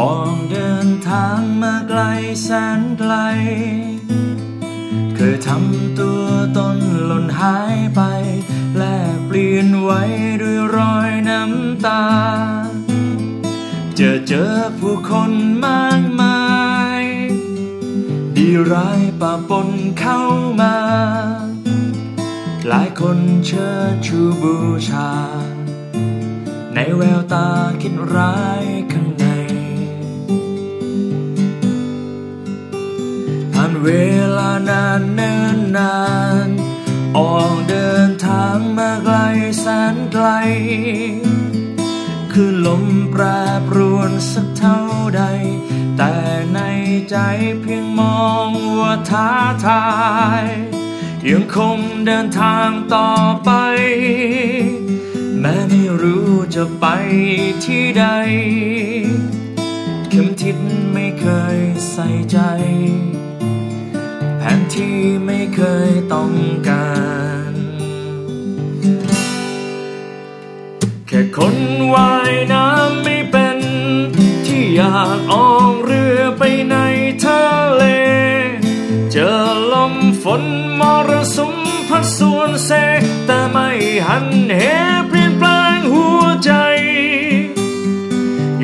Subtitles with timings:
[0.00, 2.02] ออกเดินทางมาไกล
[2.42, 3.14] แสนไกล
[5.14, 6.24] เคยทำตัว
[6.56, 8.02] ตนหล่นหายไป
[8.78, 8.96] และ
[9.26, 10.02] เปลี่ยนไว้
[10.42, 12.04] ด้วยรอยน้ำตา
[13.98, 15.32] จอเจอผู้คน
[15.66, 16.40] มากมา
[17.00, 17.04] ย
[18.36, 20.20] ดีร้ายปะปนเข้า
[20.60, 20.76] มา
[22.68, 24.56] หลายคนเชิดชูบู
[24.88, 25.10] ชา
[26.74, 27.48] ในแววตา
[27.82, 28.59] คิดร้าย
[40.26, 40.28] ล
[42.32, 43.22] คือลมแปร
[43.68, 44.80] ปรวนสักเท่า
[45.16, 45.22] ใด
[45.96, 46.14] แต่
[46.54, 46.60] ใน
[47.10, 47.16] ใจ
[47.60, 49.30] เพียงมองว่าท้า
[49.66, 49.86] ทา
[50.42, 50.44] ย
[51.28, 53.10] ยังคงเดินทางต่อ
[53.44, 53.50] ไป
[55.40, 56.86] แม้ไม่รู้จะไป
[57.64, 58.04] ที่ใด
[60.08, 60.58] เข็มทิศ
[60.92, 61.58] ไม่เคย
[61.90, 62.38] ใส่ใจ
[64.38, 64.96] แผนที่
[65.26, 66.32] ไม่เคยต้อง
[66.68, 66.88] กา
[67.28, 67.29] ร
[71.20, 71.58] ค่คน
[71.94, 73.58] ว่ายน้ำไม่เป็น
[74.46, 76.76] ที่อยากออกเรือไปใน
[77.24, 77.42] ทะ
[77.74, 77.84] เล
[79.12, 79.32] เจอ
[79.72, 80.42] ลมฝน
[80.80, 81.56] มรสุม
[81.88, 82.70] พัดสวนเซ
[83.26, 83.68] แต่ไม่
[84.08, 84.60] หันเห
[85.08, 86.52] เปลี่ยนแปลงหัวใจ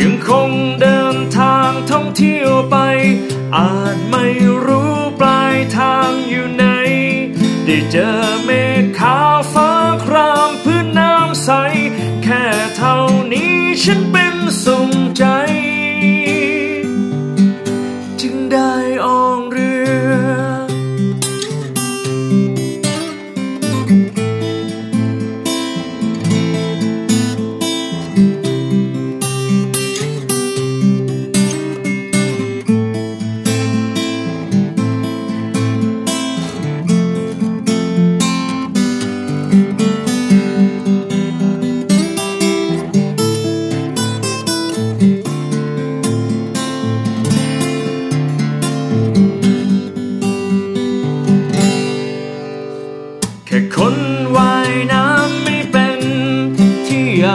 [0.00, 2.76] ยังคงเดินทางท่องเที่ยวไป
[3.56, 4.24] อาจไม่
[4.66, 6.64] รู้ปลายทางอยู่ไหน
[7.64, 8.10] ได้เจอ
[8.44, 8.50] เม
[8.82, 9.15] ฆขาว
[13.82, 15.24] ฉันเป็นสุขใจ
[18.20, 18.72] จึงได้
[19.04, 19.15] ออก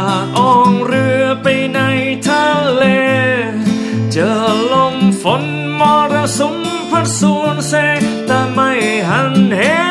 [0.10, 1.80] ากอองเรือไปใน
[2.28, 2.86] ทะเล
[4.12, 4.34] เจอ
[4.74, 5.44] ลมฝน
[5.80, 5.82] ม
[6.14, 6.58] รสุม
[6.90, 7.74] พัดสวนเซ
[8.28, 8.72] แต่ไม่
[9.10, 9.91] หันเห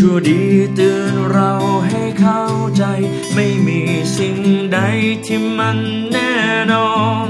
[0.00, 0.42] ชั่วดี
[0.74, 1.52] เตือนเรา
[1.88, 2.44] ให้เข้า
[2.76, 2.84] ใจ
[3.34, 3.80] ไม่มี
[4.16, 4.36] สิ่ง
[4.72, 4.78] ใด
[5.26, 5.78] ที่มัน
[6.12, 6.34] แน่
[6.72, 6.90] นอ
[7.26, 7.28] น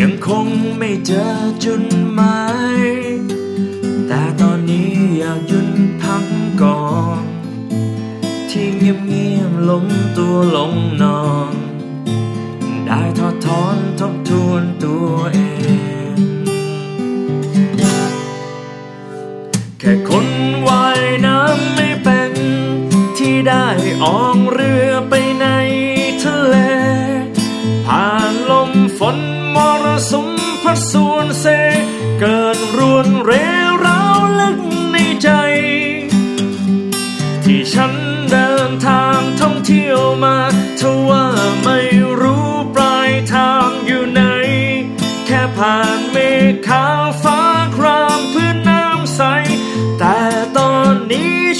[0.00, 0.46] ยังคง
[0.78, 1.26] ไม่เจอ
[1.64, 2.42] จุดหมา
[2.78, 2.80] ย
[4.06, 5.68] แต่ตอนนี้อยากหยุด
[6.02, 6.24] พัก
[6.62, 6.82] ก่อ
[7.20, 7.22] น
[8.50, 9.86] ที่เงียบเงียบๆล้ม
[10.18, 11.54] ตัวลงนอน
[12.86, 15.38] ได้ทอดถอนทบทวนตัวเอ
[15.96, 15.97] ง
[19.90, 20.28] ค่คน
[20.68, 22.32] ว่ายน้ำไม่เป็น
[23.18, 23.68] ที่ได้
[24.04, 25.46] ออกเรือไปใน
[26.22, 26.56] ทะเล
[27.86, 29.18] ผ่านลมฝน
[29.54, 30.28] มรสุม
[30.62, 31.46] พัดสวนเซ
[32.20, 33.32] เกิดรวนเร
[33.84, 34.60] ร้าวลึก
[34.92, 35.30] ในใจ
[37.44, 37.92] ที่ฉัน
[38.30, 40.38] เดินทางท่องเที่ยวมา
[40.80, 41.26] ทว่า
[41.64, 41.78] ไม่
[42.20, 44.22] รู้ปลายทางอยู่ไหน
[45.26, 46.16] แค่ผ่านเม
[46.52, 47.37] ฆขาวฟ้า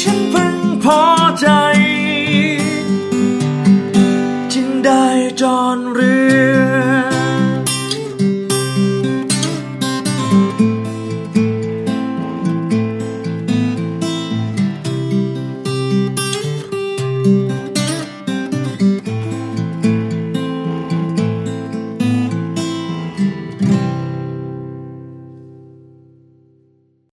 [0.02, 0.04] ค
[0.36, 0.47] ร